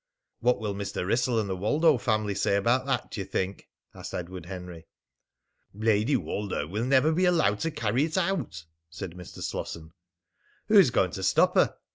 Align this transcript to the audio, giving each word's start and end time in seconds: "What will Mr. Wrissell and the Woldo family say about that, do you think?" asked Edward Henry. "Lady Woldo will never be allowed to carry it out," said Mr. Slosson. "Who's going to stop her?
"What 0.39 0.59
will 0.59 0.73
Mr. 0.73 1.05
Wrissell 1.05 1.39
and 1.39 1.47
the 1.47 1.55
Woldo 1.55 1.95
family 1.99 2.33
say 2.33 2.55
about 2.55 2.87
that, 2.87 3.11
do 3.11 3.21
you 3.21 3.23
think?" 3.25 3.69
asked 3.93 4.15
Edward 4.15 4.47
Henry. 4.47 4.87
"Lady 5.75 6.15
Woldo 6.15 6.65
will 6.67 6.85
never 6.85 7.11
be 7.11 7.25
allowed 7.25 7.59
to 7.59 7.69
carry 7.69 8.05
it 8.05 8.17
out," 8.17 8.65
said 8.89 9.11
Mr. 9.11 9.43
Slosson. 9.43 9.93
"Who's 10.69 10.89
going 10.89 11.11
to 11.11 11.21
stop 11.21 11.53
her? 11.53 11.75